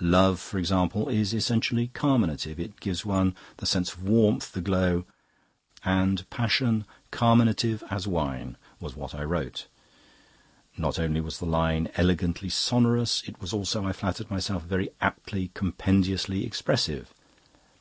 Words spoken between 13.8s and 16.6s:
I flattered myself, very aptly compendiously